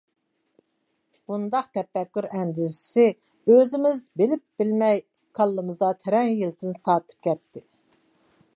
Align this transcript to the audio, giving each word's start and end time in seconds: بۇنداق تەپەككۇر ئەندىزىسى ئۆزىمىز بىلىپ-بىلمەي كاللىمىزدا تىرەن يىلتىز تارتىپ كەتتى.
بۇنداق 1.31 1.67
تەپەككۇر 1.77 2.27
ئەندىزىسى 2.39 3.05
ئۆزىمىز 3.55 4.01
بىلىپ-بىلمەي 4.23 5.05
كاللىمىزدا 5.41 5.91
تىرەن 6.05 6.33
يىلتىز 6.43 6.81
تارتىپ 6.89 7.29
كەتتى. 7.29 7.67